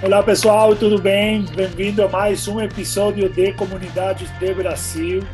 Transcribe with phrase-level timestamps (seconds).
[0.00, 1.44] Olá pessoal, tudo bem?
[1.56, 5.24] Bem-vindo a mais um episódio de Comunidades de Brasil.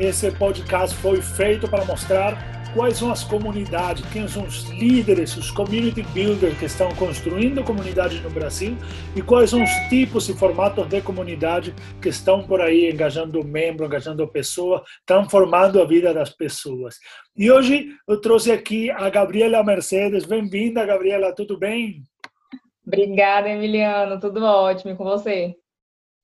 [0.00, 2.36] Esse podcast foi feito para mostrar
[2.74, 8.20] quais são as comunidades, quem são os líderes, os community builders que estão construindo comunidades
[8.20, 8.76] no Brasil
[9.14, 11.72] e quais são os tipos e formatos de comunidade
[12.02, 16.96] que estão por aí engajando membro, engajando pessoa, transformando a vida das pessoas.
[17.36, 20.24] E hoje eu trouxe aqui a Gabriela Mercedes.
[20.24, 22.04] Bem-vinda, Gabriela, tudo bem?
[22.88, 24.18] Obrigada, Emiliano.
[24.18, 25.54] Tudo ótimo com você.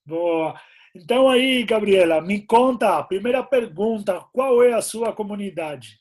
[0.06, 0.58] Boa.
[0.94, 6.00] Então aí, Gabriela, me conta, primeira pergunta, qual é a sua comunidade?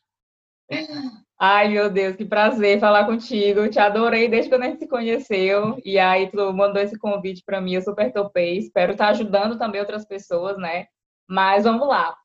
[1.38, 3.67] Ai, meu Deus, que prazer falar contigo.
[3.67, 5.77] Te adorei desde quando a gente se conheceu.
[5.84, 8.58] E aí, tu mandou esse convite para mim, eu super topei.
[8.58, 10.86] Espero estar ajudando também outras pessoas, né?
[11.27, 12.16] Mas vamos lá.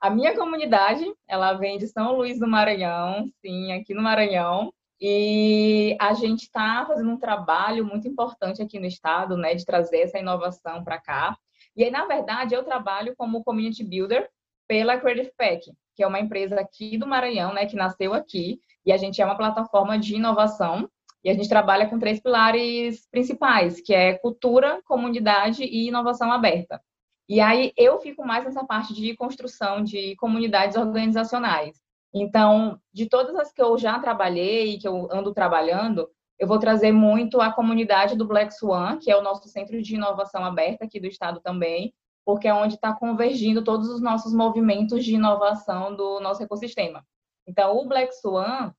[0.00, 4.72] A minha comunidade, ela vem de São Luís do Maranhão, sim, aqui no Maranhão.
[5.00, 10.00] E a gente está fazendo um trabalho muito importante aqui no estado, né, de trazer
[10.00, 11.36] essa inovação para cá.
[11.76, 14.28] E aí, na verdade, eu trabalho como community builder
[14.66, 18.92] pela Creative Pack, que é uma empresa aqui do Maranhão, né, que nasceu aqui, e
[18.92, 20.88] a gente é uma plataforma de inovação.
[21.22, 26.80] E a gente trabalha com três pilares principais, que é cultura, comunidade e inovação aberta.
[27.28, 31.76] E aí eu fico mais nessa parte de construção de comunidades organizacionais.
[32.20, 36.92] Então, de todas as que eu já trabalhei, que eu ando trabalhando, eu vou trazer
[36.92, 41.00] muito a comunidade do Black Swan, que é o nosso centro de inovação aberta aqui
[41.00, 41.92] do estado também,
[42.24, 47.04] porque é onde está convergindo todos os nossos movimentos de inovação do nosso ecossistema.
[47.46, 48.72] Então, o Black Swan,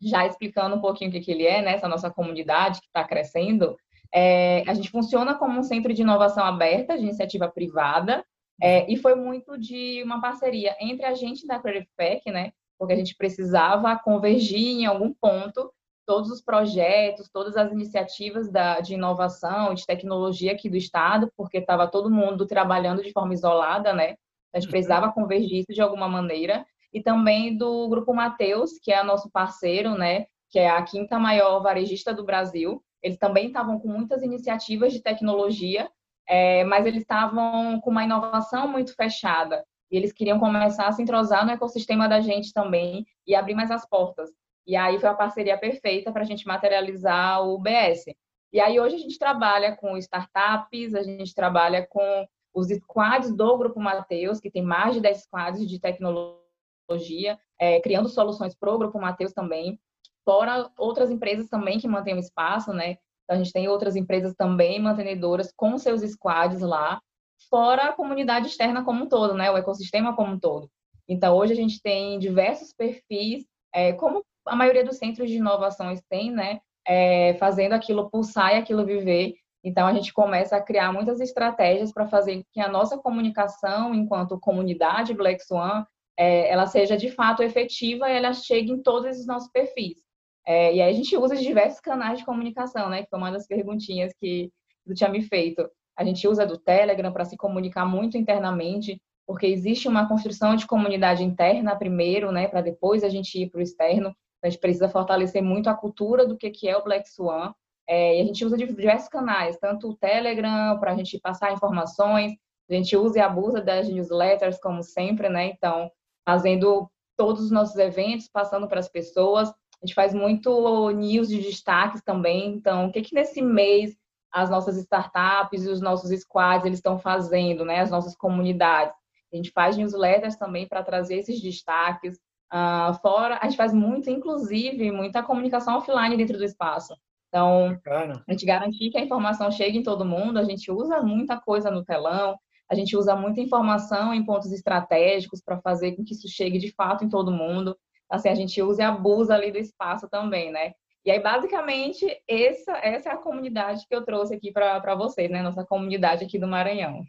[0.00, 3.76] já explicando um pouquinho o que ele é, né, essa nossa comunidade que está crescendo,
[4.12, 8.24] é, a gente funciona como um centro de inovação aberta, de iniciativa privada,
[8.60, 12.92] é, e foi muito de uma parceria entre a gente da Creative Pack, né, porque
[12.92, 15.72] a gente precisava convergir em algum ponto
[16.06, 21.58] todos os projetos, todas as iniciativas da, de inovação, de tecnologia aqui do Estado, porque
[21.58, 24.14] estava todo mundo trabalhando de forma isolada, né?
[24.54, 24.70] A gente uhum.
[24.70, 26.64] precisava convergir isso de alguma maneira.
[26.92, 30.26] E também do Grupo Mateus, que é nosso parceiro, né?
[30.50, 32.82] Que é a quinta maior varejista do Brasil.
[33.02, 35.90] Eles também estavam com muitas iniciativas de tecnologia,
[36.28, 39.64] é, mas eles estavam com uma inovação muito fechada.
[39.90, 43.70] E eles queriam começar a se entrosar no ecossistema da gente também e abrir mais
[43.70, 44.30] as portas.
[44.66, 48.14] E aí foi a parceria perfeita para a gente materializar o BS.
[48.52, 53.58] E aí hoje a gente trabalha com startups, a gente trabalha com os squads do
[53.58, 58.78] Grupo Mateus, que tem mais de 10 squads de tecnologia, é, criando soluções para o
[58.78, 59.78] Grupo Mateus também,
[60.24, 62.96] fora outras empresas também que mantêm o espaço, né?
[63.24, 67.00] Então, a gente tem outras empresas também mantenedoras com seus squads lá,
[67.48, 69.50] fora a comunidade externa como um todo, né?
[69.50, 70.70] O ecossistema como um todo.
[71.08, 76.02] Então, hoje a gente tem diversos perfis, é, como a maioria dos centros de inovações
[76.08, 76.60] tem, né?
[76.86, 79.34] É, fazendo aquilo pulsar e aquilo viver.
[79.62, 84.38] Então, a gente começa a criar muitas estratégias para fazer que a nossa comunicação, enquanto
[84.38, 85.84] comunidade Black Swan,
[86.16, 90.06] é, ela seja de fato efetiva e ela chegue em todos os nossos perfis.
[90.46, 93.02] É, e aí a gente usa diversos canais de comunicação, né?
[93.02, 94.50] Que foi uma das perguntinhas que
[94.86, 95.68] tu tinha me feito.
[95.96, 100.66] A gente usa do Telegram para se comunicar muito internamente, porque existe uma construção de
[100.66, 104.14] comunidade interna primeiro, né, para depois a gente ir para o externo.
[104.42, 107.52] A gente precisa fortalecer muito a cultura do que é o Black Swan.
[107.88, 112.32] É, e a gente usa diversos canais, tanto o Telegram para a gente passar informações,
[112.68, 115.46] a gente usa e abusa das newsletters, como sempre, né?
[115.46, 115.90] Então,
[116.24, 119.48] fazendo todos os nossos eventos, passando para as pessoas.
[119.50, 122.48] A gente faz muito news de destaques também.
[122.54, 123.96] Então, o que, que nesse mês
[124.36, 127.80] as nossas startups e os nossos squads eles estão fazendo, né?
[127.80, 128.94] As nossas comunidades.
[129.32, 132.18] A gente faz newsletters também para trazer esses destaques.
[132.52, 136.94] Uh, fora, a gente faz muito, inclusive, muita comunicação offline dentro do espaço.
[137.28, 137.80] Então,
[138.28, 141.70] a gente garantir que a informação chegue em todo mundo, a gente usa muita coisa
[141.70, 142.38] no telão,
[142.70, 146.72] a gente usa muita informação em pontos estratégicos para fazer com que isso chegue de
[146.72, 147.74] fato em todo mundo.
[148.08, 150.74] Assim, a gente usa e abusa ali do espaço também, né?
[151.06, 155.40] E aí, basicamente, essa, essa é a comunidade que eu trouxe aqui para vocês, né?
[155.40, 157.06] Nossa comunidade aqui do Maranhão.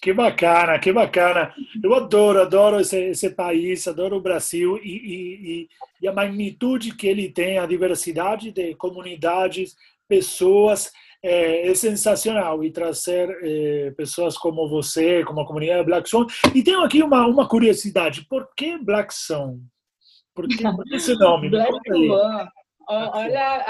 [0.00, 1.54] Que bacana, que bacana.
[1.84, 5.68] Eu adoro, adoro esse, esse país, adoro o Brasil e, e,
[6.00, 9.76] e, a magnitude que ele tem, a diversidade de comunidades,
[10.08, 10.90] pessoas,
[11.22, 12.64] é, é sensacional.
[12.64, 16.26] E trazer é, pessoas como você, como a comunidade Black Swan.
[16.54, 19.58] E tenho aqui uma, uma curiosidade: por que Black Swan?
[20.34, 21.50] Por que, por que esse nome?
[21.50, 22.48] Black Swan
[22.88, 23.66] Olha,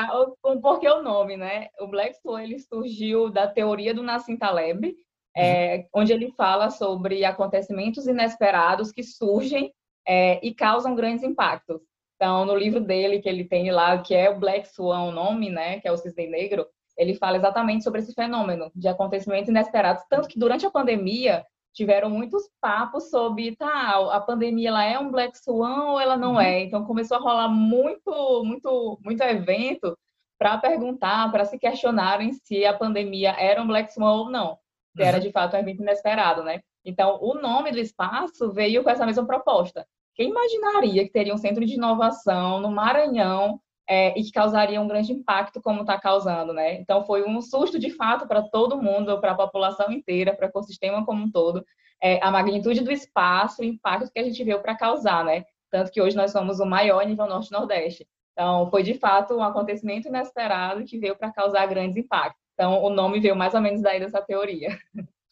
[0.63, 1.69] por que o nome, né?
[1.81, 4.95] O Black Swan ele surgiu da teoria do Nassim Taleb,
[5.35, 6.01] é, uhum.
[6.01, 9.73] onde ele fala sobre acontecimentos inesperados que surgem
[10.07, 11.81] é, e causam grandes impactos.
[12.17, 15.51] Então, no livro dele, que ele tem lá, que é o Black Swan, o nome,
[15.51, 16.67] né, que é o cisne negro,
[16.97, 21.45] ele fala exatamente sobre esse fenômeno de acontecimentos inesperados, tanto que durante a pandemia
[21.77, 26.41] tiveram muitos papos sobre, tá, a pandemia ela é um Black Swan ou ela não
[26.41, 26.63] é?
[26.63, 29.97] Então começou a rolar muito, muito, muito evento
[30.39, 34.59] para perguntar, para se questionarem se a pandemia era um Black Swan ou não,
[34.97, 35.23] se era uhum.
[35.23, 36.61] de fato um evento inesperado, né?
[36.83, 39.87] Então, o nome do espaço veio com essa mesma proposta.
[40.15, 44.89] Quem imaginaria que teria um centro de inovação no Maranhão é, e que causaria um
[44.89, 46.75] grande impacto como está causando, né?
[46.75, 50.49] Então foi um susto de fato para todo mundo, para a população inteira, para o
[50.49, 51.65] ecossistema como um todo,
[52.03, 55.45] é, a magnitude do espaço, o impacto que a gente veio para causar, né?
[55.71, 58.07] Tanto que hoje nós somos o maior nível norte-nordeste.
[58.33, 62.41] Então foi de fato um acontecimento inesperado que veio para causar grandes impactos.
[62.55, 64.77] Então o nome veio mais ou menos daí dessa teoria.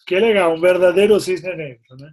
[0.06, 2.11] Que legal, um verdadeiro cisne negro, né?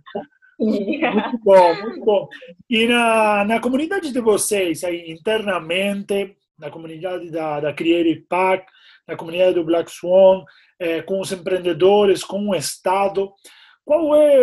[0.61, 2.29] Muito bom, muito bom.
[2.69, 8.71] E na, na comunidade de vocês, aí, internamente, na comunidade da, da Creative Pack,
[9.07, 10.45] na comunidade do Black Swan,
[10.79, 13.33] é, com os empreendedores, com o Estado,
[13.83, 14.37] qual é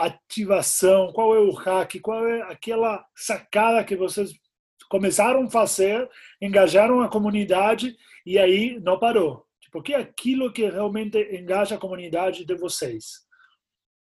[0.00, 4.32] a ativação, qual é o hack, qual é aquela sacada que vocês
[4.88, 6.08] começaram a fazer,
[6.40, 9.44] engajaram a comunidade e aí não parou?
[9.60, 13.24] Tipo, o que é aquilo que realmente engaja a comunidade de vocês?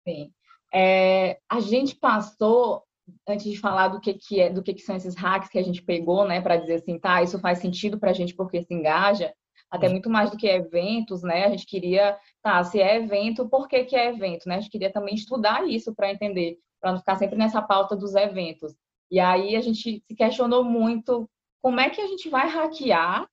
[0.06, 0.30] Sim.
[0.74, 2.82] É, a gente passou,
[3.28, 5.62] antes de falar do que, que, é, do que, que são esses hacks que a
[5.62, 8.74] gente pegou, né, para dizer assim, tá, isso faz sentido para a gente porque se
[8.74, 9.32] engaja,
[9.70, 11.46] até muito mais do que eventos, né?
[11.46, 14.56] A gente queria, tá, se é evento, por que, que é evento, né?
[14.56, 18.14] A gente queria também estudar isso para entender, para não ficar sempre nessa pauta dos
[18.14, 18.74] eventos.
[19.10, 21.28] E aí a gente se questionou muito
[21.60, 23.26] como é que a gente vai hackear,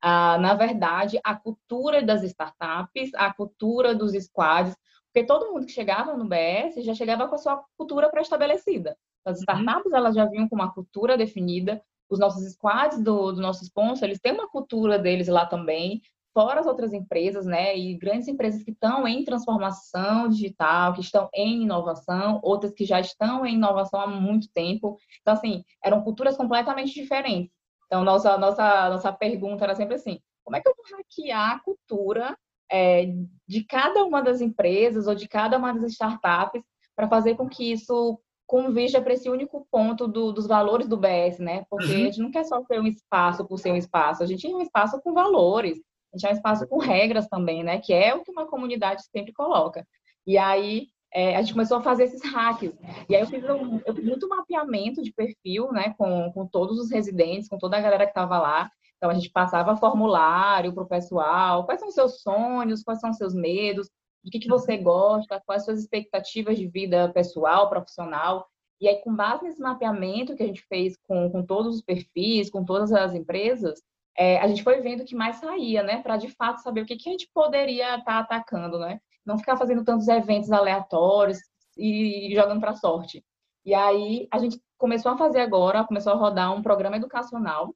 [0.00, 4.76] ah, na verdade, a cultura das startups, a cultura dos squads,
[5.18, 8.96] porque todo mundo que chegava no BS já chegava com a sua cultura pré-estabelecida.
[9.24, 9.42] As uhum.
[9.42, 11.82] startups, elas já vinham com uma cultura definida.
[12.08, 16.00] Os nossos squads do, do nosso sponsor, eles têm uma cultura deles lá também,
[16.32, 17.76] fora as outras empresas, né?
[17.76, 23.00] E grandes empresas que estão em transformação digital, que estão em inovação, outras que já
[23.00, 24.96] estão em inovação há muito tempo.
[25.20, 27.52] Então, assim, eram culturas completamente diferentes.
[27.86, 31.60] Então, nossa, nossa, nossa pergunta era sempre assim: como é que eu vou hackear a
[31.60, 32.38] cultura
[32.70, 33.06] é,
[33.46, 36.62] de cada uma das empresas ou de cada uma das startups
[36.94, 41.38] para fazer com que isso convija para esse único ponto do, dos valores do BS,
[41.38, 41.64] né?
[41.68, 42.00] Porque uhum.
[42.00, 44.50] a gente não quer só ter um espaço por ser um espaço, a gente é
[44.50, 45.78] um espaço com valores,
[46.12, 47.78] a gente é um espaço com regras também, né?
[47.78, 49.86] Que é o que uma comunidade sempre coloca.
[50.26, 52.72] E aí é, a gente começou a fazer esses hacks.
[53.08, 55.94] E aí eu fiz, um, eu fiz muito mapeamento de perfil, né?
[55.98, 58.70] Com, com todos os residentes, com toda a galera que estava lá.
[58.98, 63.10] Então, a gente passava formulário para o pessoal, quais são os seus sonhos, quais são
[63.10, 63.88] os seus medos,
[64.24, 68.46] do que, que você gosta, quais suas expectativas de vida pessoal, profissional.
[68.80, 72.50] E aí, com base nesse mapeamento que a gente fez com, com todos os perfis,
[72.50, 73.80] com todas as empresas,
[74.16, 76.02] é, a gente foi vendo o que mais saía, né?
[76.02, 79.00] Para, de fato, saber o que, que a gente poderia estar tá atacando, né?
[79.24, 81.38] Não ficar fazendo tantos eventos aleatórios
[81.76, 83.24] e, e jogando para sorte.
[83.64, 87.72] E aí, a gente começou a fazer agora, começou a rodar um programa educacional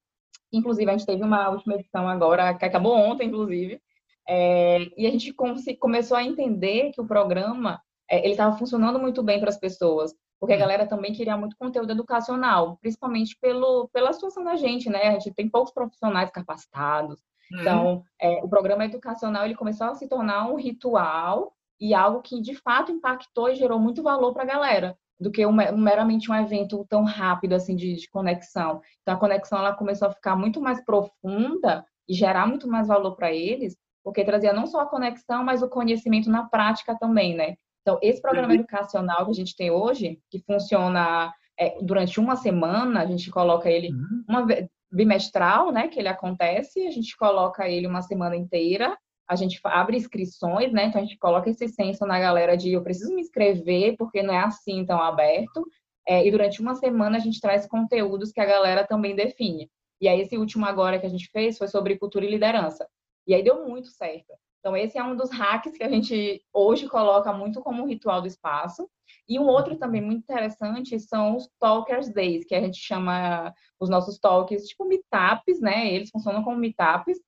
[0.52, 3.80] Inclusive, a gente teve uma última edição agora, que acabou ontem, inclusive,
[4.28, 5.32] é, e a gente
[5.78, 10.14] começou a entender que o programa é, ele estava funcionando muito bem para as pessoas,
[10.38, 10.62] porque a uhum.
[10.62, 15.08] galera também queria muito conteúdo educacional, principalmente pelo, pela situação da gente, né?
[15.08, 17.20] A gente tem poucos profissionais capacitados.
[17.50, 17.60] Uhum.
[17.60, 22.40] Então, é, o programa educacional ele começou a se tornar um ritual e algo que
[22.40, 26.34] de fato impactou e gerou muito valor para a galera do que um, meramente um
[26.34, 28.80] evento tão rápido assim de, de, conexão.
[29.00, 33.14] Então a conexão ela começou a ficar muito mais profunda e gerar muito mais valor
[33.14, 37.54] para eles, porque trazia não só a conexão, mas o conhecimento na prática também, né?
[37.82, 38.54] Então esse programa uhum.
[38.54, 43.70] educacional que a gente tem hoje, que funciona é, durante uma semana, a gente coloca
[43.70, 44.24] ele uhum.
[44.28, 44.46] uma
[44.90, 45.86] bimestral, né?
[45.86, 48.98] Que ele acontece, a gente coloca ele uma semana inteira
[49.32, 50.84] a gente abre inscrições, né?
[50.84, 54.34] Então a gente coloca esse senso na galera de eu preciso me inscrever, porque não
[54.34, 55.66] é assim tão aberto.
[56.06, 59.70] É, e durante uma semana a gente traz conteúdos que a galera também define.
[60.00, 62.86] E aí esse último agora que a gente fez foi sobre cultura e liderança.
[63.26, 64.32] E aí deu muito certo.
[64.60, 68.28] Então esse é um dos hacks que a gente hoje coloca muito como ritual do
[68.28, 68.88] espaço.
[69.28, 73.88] E um outro também muito interessante são os Talkers Days, que a gente chama os
[73.88, 75.92] nossos talks, tipo meetups, né?
[75.92, 77.18] Eles funcionam como meetups,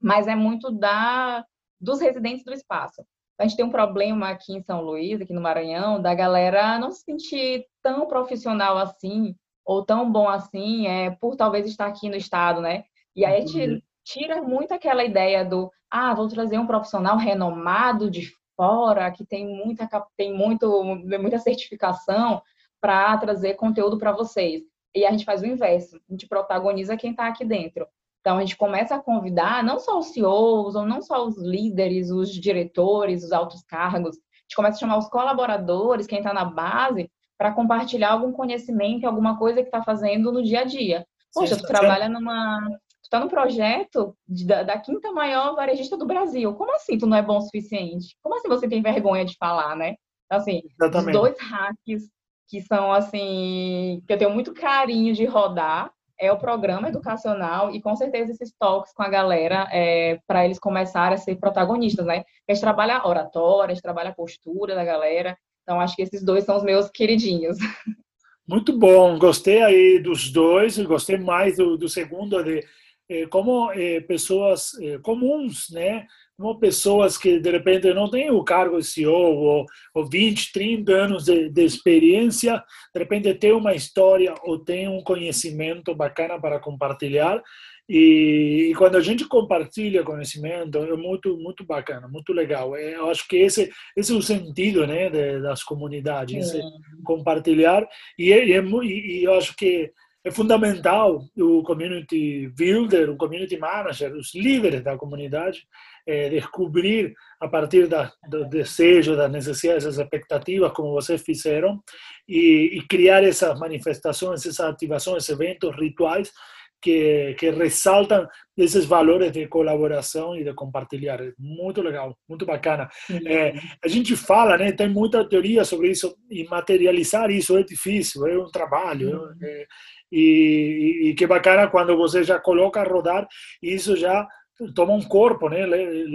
[0.00, 1.44] mas é muito da
[1.80, 3.04] dos residentes do espaço.
[3.38, 6.90] A gente tem um problema aqui em São Luís, aqui no Maranhão, da galera não
[6.90, 12.16] se sentir tão profissional assim, ou tão bom assim, é, por talvez estar aqui no
[12.16, 12.84] estado, né?
[13.14, 13.82] E aí a gente uhum.
[14.04, 19.46] tira muito aquela ideia do, ah, vou trazer um profissional renomado de fora, que tem
[19.46, 22.40] muita, tem muito, muita certificação
[22.80, 24.62] para trazer conteúdo para vocês.
[24.94, 27.86] E a gente faz o inverso, a gente protagoniza quem está aqui dentro
[28.26, 32.10] Então, a gente começa a convidar não só os CEOs, ou não só os líderes,
[32.10, 36.44] os diretores, os altos cargos, a gente começa a chamar os colaboradores, quem está na
[36.44, 41.06] base, para compartilhar algum conhecimento, alguma coisa que está fazendo no dia a dia.
[41.32, 42.68] Poxa, tu trabalha numa.
[42.68, 46.52] Tu está no projeto de, da, da, quinta maior varejista do Brasil.
[46.54, 48.16] Como assim tu não é bom o suficiente?
[48.20, 49.94] Como assim você tem vergonha de falar, né?
[50.24, 51.14] Então, assim, Exatamente.
[51.14, 52.10] os dois hacks
[52.48, 57.80] que são, assim, que eu tenho muito carinho de rodar, é o programa educacional e
[57.80, 62.24] com certeza esses toques com a galera é, para eles começarem a ser protagonistas, né?
[62.48, 66.02] A gente trabalha a oratória, a gente trabalha a postura da galera, então acho que
[66.02, 67.58] esses dois são os meus queridinhos.
[68.48, 72.64] Muito bom, gostei aí dos dois, gostei mais do, do segundo de
[73.08, 76.06] eh, como eh, pessoas eh, comuns, né?
[76.38, 80.92] Como pessoas que de repente não têm o cargo de CEO ou, ou 20, 30
[80.92, 82.62] anos de, de experiência,
[82.94, 87.42] de repente tem uma história ou tem um conhecimento bacana para compartilhar.
[87.88, 93.08] E, e, quando a gente compartilha conhecimento é muito muito bacana muito legal é, eu
[93.08, 96.60] acho que esse esse é o sentido né de, das comunidades é.
[97.04, 97.86] compartilhar
[98.18, 99.92] e, e, e, eu acho que
[100.26, 105.62] é fundamental o community builder, o community manager, os líderes da comunidade,
[106.06, 111.82] é, descobrir a partir da, do desejo, das necessidades, das expectativas, como vocês fizeram,
[112.28, 116.32] e, e criar essas manifestações, essas ativações, eventos, rituais
[116.80, 121.18] que, que ressaltam esses valores de colaboração e de compartilhar.
[121.38, 122.88] Muito legal, muito bacana.
[123.26, 128.26] É, a gente fala, né, tem muita teoria sobre isso, e materializar isso é difícil,
[128.26, 129.30] é um trabalho.
[129.42, 129.66] É,
[130.12, 133.26] e, e, que bacana quando você já coloca a rodar,
[133.60, 134.26] isso já
[134.74, 135.66] toma um corpo, né?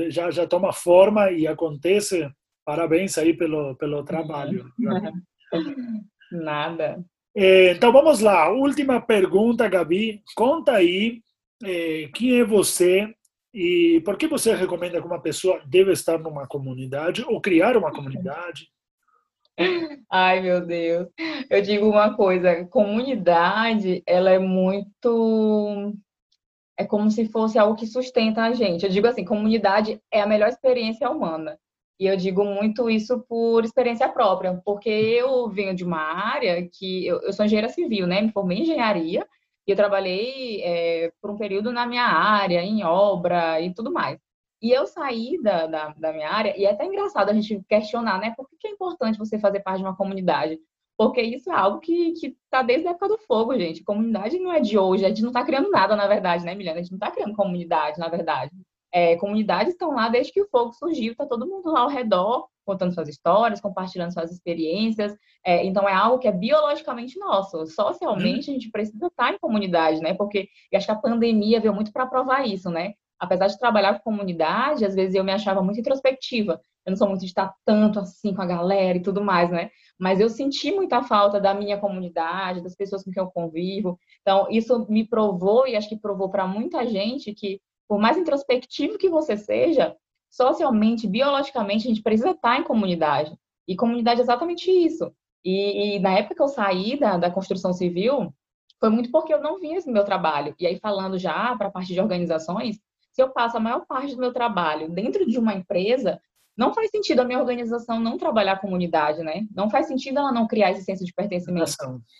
[0.09, 2.29] Já já toma forma e acontece.
[2.65, 4.65] Parabéns aí pelo pelo trabalho.
[6.31, 7.03] Nada.
[7.35, 10.21] Então vamos lá, última pergunta, Gabi.
[10.35, 11.21] Conta aí
[12.13, 13.13] quem é você
[13.53, 17.91] e por que você recomenda que uma pessoa deve estar numa comunidade ou criar uma
[17.91, 18.69] comunidade?
[20.09, 21.07] Ai, meu Deus.
[21.49, 25.93] Eu digo uma coisa, comunidade, ela é muito
[26.81, 28.85] é como se fosse algo que sustenta a gente.
[28.85, 31.57] Eu digo assim, comunidade é a melhor experiência humana.
[31.99, 37.05] E eu digo muito isso por experiência própria, porque eu venho de uma área que
[37.05, 38.21] eu, eu sou engenheira civil, né?
[38.21, 39.27] Me formei em engenharia
[39.67, 44.19] e eu trabalhei é, por um período na minha área, em obra e tudo mais.
[44.61, 48.19] E eu saí da, da, da, minha área, e é até engraçado a gente questionar,
[48.19, 48.33] né?
[48.35, 50.59] Por que é importante você fazer parte de uma comunidade?
[50.97, 53.83] Porque isso é algo que está desde a época do fogo, gente.
[53.83, 56.79] Comunidade não é de hoje, a gente não está criando nada, na verdade, né, Milena?
[56.79, 58.51] A gente não está criando comunidade, na verdade.
[58.93, 62.47] É, comunidades estão lá desde que o fogo surgiu, está todo mundo lá ao redor,
[62.65, 65.15] contando suas histórias, compartilhando suas experiências.
[65.45, 67.65] É, então, é algo que é biologicamente nosso.
[67.67, 70.13] Socialmente, a gente precisa estar em comunidade, né?
[70.13, 72.93] Porque acho que a pandemia veio muito para provar isso, né?
[73.21, 76.59] Apesar de trabalhar com comunidade, às vezes eu me achava muito introspectiva.
[76.83, 79.69] Eu não sou muito de estar tanto assim com a galera e tudo mais, né?
[79.99, 83.99] Mas eu senti muita falta da minha comunidade, das pessoas com quem eu convivo.
[84.21, 88.97] Então, isso me provou e acho que provou para muita gente que, por mais introspectivo
[88.97, 89.95] que você seja,
[90.31, 93.37] socialmente, biologicamente, a gente precisa estar em comunidade.
[93.67, 95.13] E comunidade é exatamente isso.
[95.45, 98.33] E, e na época que eu saí da, da construção civil,
[98.79, 100.55] foi muito porque eu não vinha esse meu trabalho.
[100.59, 102.79] E aí, falando já para a parte de organizações,
[103.11, 106.19] se eu passo a maior parte do meu trabalho dentro de uma empresa,
[106.57, 109.47] não faz sentido a minha organização não trabalhar a comunidade, né?
[109.55, 111.65] Não faz sentido ela não criar esse senso de pertencimento.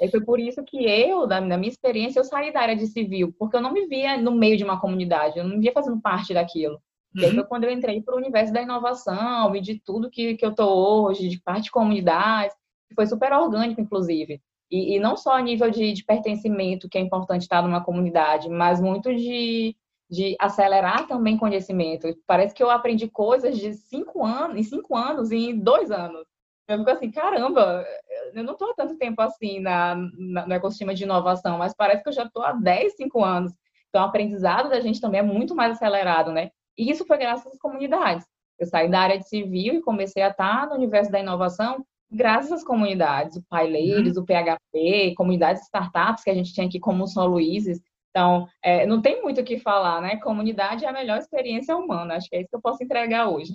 [0.02, 3.34] E foi por isso que eu, da, minha experiência, eu saí da área de civil,
[3.38, 6.02] porque eu não me via no meio de uma comunidade, eu não me via fazendo
[6.02, 6.76] parte daquilo.
[7.16, 7.22] Uhum.
[7.22, 7.36] E aí uhum.
[7.36, 10.52] foi quando eu entrei para o universo da inovação e de tudo que, que eu
[10.52, 12.56] estou hoje, de parte de comunidades,
[12.88, 14.42] que foi super orgânico, inclusive.
[14.72, 18.50] E, e não só a nível de, de pertencimento, que é importante estar numa comunidade,
[18.50, 19.76] mas muito de
[20.12, 22.14] de acelerar também conhecimento.
[22.28, 26.26] Parece que eu aprendi coisas de cinco anos, em cinco anos, em dois anos.
[26.68, 27.86] Eu fico assim, caramba,
[28.34, 32.04] eu não estou há tanto tempo assim na, na, no ecossistema de inovação, mas parece
[32.04, 33.54] que eu já estou há 10, 5 anos.
[33.90, 36.52] Então, o aprendizado da gente também é muito mais acelerado, né?
[36.78, 38.26] E isso foi graças às comunidades.
[38.60, 42.52] Eu saí da área de civil e comecei a estar no universo da inovação graças
[42.52, 44.24] às comunidades, o Paileiros, uhum.
[44.24, 48.86] o PHP, comunidades startups que a gente tinha aqui como o São Luizes, então, é,
[48.86, 50.18] não tem muito o que falar, né?
[50.18, 52.16] Comunidade é a melhor experiência humana.
[52.16, 53.54] Acho que é isso que eu posso entregar hoje.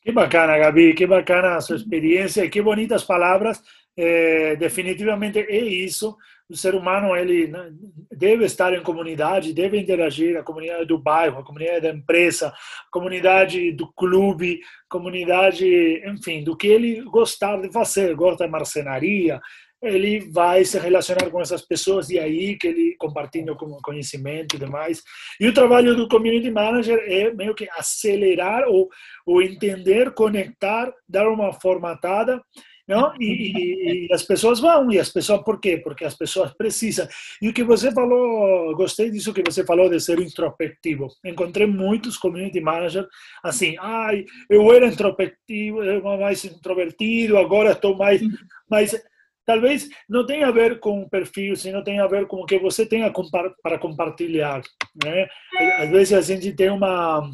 [0.00, 3.62] Que bacana, Gabi, que bacana a sua experiência, que bonitas palavras.
[3.96, 6.16] É, definitivamente é isso.
[6.48, 7.70] O ser humano ele né,
[8.10, 10.36] deve estar em comunidade, deve interagir.
[10.36, 16.56] A comunidade do bairro, a comunidade da empresa, a comunidade do clube, comunidade, enfim, do
[16.56, 18.14] que ele gostar de fazer.
[18.14, 19.40] Gosta de marcenaria,
[19.86, 25.02] ele vai se relacionar com essas pessoas e aí que ele compartilha conhecimento e demais.
[25.40, 28.88] E o trabalho do community manager é meio que acelerar ou,
[29.26, 32.40] ou entender, conectar, dar uma formatada
[32.86, 33.14] não?
[33.18, 35.78] E, e, e, as pessoas vão, e as pessoas, por quê?
[35.78, 37.08] Porque as pessoas precisam.
[37.40, 41.08] E o que você falou, gostei disso que você falou de ser introspectivo.
[41.24, 43.06] Encontrei muitos community managers
[43.42, 45.78] assim, ai, eu era introspectivo,
[46.18, 48.20] mais introvertido, agora estou mais.
[48.68, 48.94] Mas
[49.44, 52.58] talvez não tenha a ver com o perfil, senão tem a ver com o que
[52.58, 53.02] você tem
[53.62, 54.62] para compartilhar.
[55.02, 55.26] Né?
[55.78, 57.30] Às vezes a gente tem uma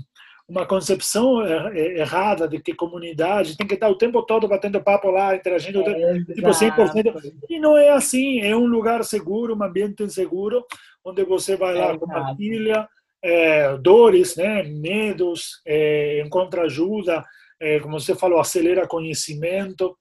[0.51, 4.83] uma concepção er, er, errada de que comunidade tem que estar o tempo todo batendo
[4.83, 7.33] papo lá, interagindo, é, tipo 100%.
[7.49, 10.67] E não é assim, é um lugar seguro, um ambiente seguro,
[11.05, 12.89] onde você vai lá, é compartilha
[13.23, 17.25] é, dores, né, medos, é, encontra ajuda,
[17.61, 19.97] é, como você falou, acelera conhecimento.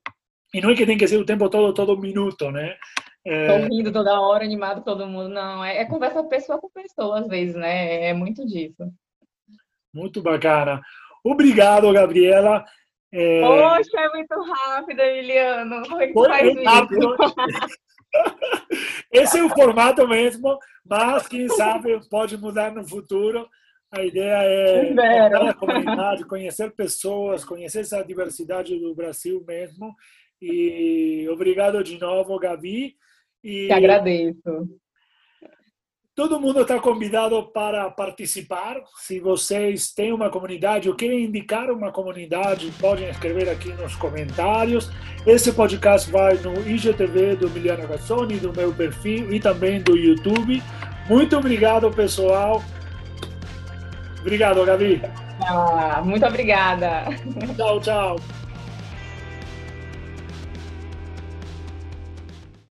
[0.52, 2.76] E não é que tem que ser o tempo todo, todo minuto, né?
[3.24, 3.58] É...
[3.66, 5.28] rindo toda hora, animado todo mundo.
[5.28, 8.08] Não, é, é conversa pessoa com pessoa, às vezes, né?
[8.08, 8.90] É muito disso.
[9.94, 10.80] Muito bacana.
[11.24, 12.64] Obrigado, Gabriela.
[13.12, 13.40] É...
[13.40, 15.82] Poxa, é muito rápido, Emiliano.
[15.88, 17.16] Como é que Foi faz rápido.
[19.12, 23.48] Esse é o formato mesmo, mas quem sabe pode mudar no futuro.
[23.92, 29.94] A ideia é a comunidade, conhecer pessoas, conhecer essa diversidade do Brasil mesmo.
[30.40, 32.96] E obrigado de novo, Gabi.
[33.42, 33.66] E...
[33.66, 34.68] Te agradeço.
[36.14, 38.82] Todo mundo está convidado para participar.
[38.98, 44.90] Se vocês têm uma comunidade ou querem indicar uma comunidade, podem escrever aqui nos comentários.
[45.26, 50.62] Esse podcast vai no IGTV do Emiliano Gazzoni, do meu perfil e também do YouTube.
[51.08, 52.62] Muito obrigado, pessoal.
[54.20, 55.00] Obrigado, Gabi.
[55.42, 57.04] Ah, muito obrigada.
[57.56, 58.16] Tchau, tchau.